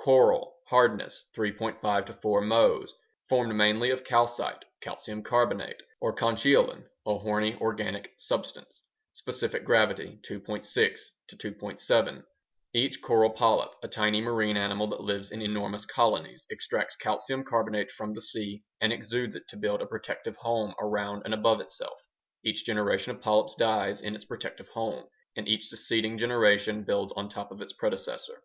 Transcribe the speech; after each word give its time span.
Coral 0.00 0.58
(hardness: 0.66 1.26
3.5 1.36 2.20
4 2.20 2.40
Mohs) 2.42 2.90
Formed 3.28 3.54
mainly 3.54 3.90
of 3.90 4.02
calcite 4.02 4.64
(calcium 4.80 5.22
carbonate) 5.22 5.80
or 6.00 6.12
conchiolin, 6.12 6.88
a 7.06 7.18
horny 7.18 7.54
organic 7.60 8.12
substance 8.18 8.82
Specific 9.14 9.62
gravity: 9.64 10.18
2.60 10.28 10.98
2.70 11.32 12.24
Each 12.74 13.00
coral 13.00 13.30
polyp, 13.30 13.74
a 13.80 13.86
tiny 13.86 14.20
marine 14.20 14.56
animal 14.56 14.88
that 14.88 15.02
lives 15.02 15.30
in 15.30 15.40
enormous 15.40 15.86
colonies, 15.86 16.44
extracts 16.50 16.96
calcium 16.96 17.44
carbonate 17.44 17.92
from 17.92 18.12
the 18.12 18.20
sea 18.20 18.64
and 18.80 18.92
exudes 18.92 19.36
it 19.36 19.46
to 19.50 19.56
build 19.56 19.80
a 19.80 19.86
protective 19.86 20.34
home 20.34 20.74
around 20.80 21.22
and 21.24 21.32
above 21.32 21.60
itself. 21.60 22.04
Each 22.44 22.64
generation 22.66 23.14
of 23.14 23.20
polyps 23.22 23.54
dies 23.54 24.00
in 24.00 24.16
its 24.16 24.24
protective 24.24 24.68
home 24.70 25.04
and 25.36 25.46
each 25.46 25.68
succeeding 25.68 26.18
generation 26.18 26.82
builds 26.82 27.12
on 27.12 27.28
top 27.28 27.52
of 27.52 27.60
its 27.60 27.72
predecessor. 27.72 28.42